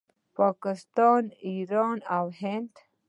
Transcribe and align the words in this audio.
پاکستان، 0.35 1.23
ایران 1.49 1.99
او 2.17 2.25
هند 2.39 2.73